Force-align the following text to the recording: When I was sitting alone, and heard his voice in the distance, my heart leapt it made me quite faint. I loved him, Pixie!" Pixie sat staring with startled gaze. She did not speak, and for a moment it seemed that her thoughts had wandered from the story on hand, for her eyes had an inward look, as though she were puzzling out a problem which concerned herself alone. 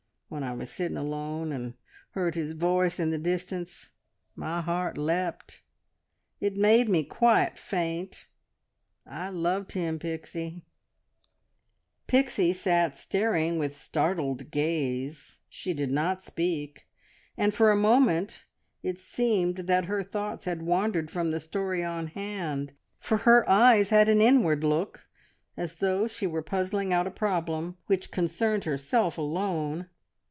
When 0.31 0.43
I 0.45 0.53
was 0.53 0.71
sitting 0.71 0.95
alone, 0.95 1.51
and 1.51 1.73
heard 2.11 2.35
his 2.35 2.53
voice 2.53 3.01
in 3.01 3.11
the 3.11 3.17
distance, 3.17 3.89
my 4.33 4.61
heart 4.61 4.97
leapt 4.97 5.61
it 6.39 6.55
made 6.55 6.87
me 6.87 7.03
quite 7.03 7.57
faint. 7.57 8.29
I 9.05 9.27
loved 9.27 9.73
him, 9.73 9.99
Pixie!" 9.99 10.63
Pixie 12.07 12.53
sat 12.53 12.95
staring 12.95 13.59
with 13.59 13.75
startled 13.75 14.51
gaze. 14.51 15.41
She 15.49 15.73
did 15.73 15.91
not 15.91 16.23
speak, 16.23 16.87
and 17.35 17.53
for 17.53 17.69
a 17.69 17.75
moment 17.75 18.45
it 18.81 18.97
seemed 18.97 19.57
that 19.57 19.87
her 19.87 20.01
thoughts 20.01 20.45
had 20.45 20.61
wandered 20.61 21.11
from 21.11 21.31
the 21.31 21.41
story 21.41 21.83
on 21.83 22.07
hand, 22.07 22.71
for 23.01 23.17
her 23.17 23.43
eyes 23.49 23.89
had 23.89 24.07
an 24.07 24.21
inward 24.21 24.63
look, 24.63 25.09
as 25.57 25.75
though 25.79 26.07
she 26.07 26.25
were 26.25 26.41
puzzling 26.41 26.93
out 26.93 27.05
a 27.05 27.11
problem 27.11 27.75
which 27.87 28.11
concerned 28.11 28.63
herself 28.63 29.17
alone. 29.17 29.87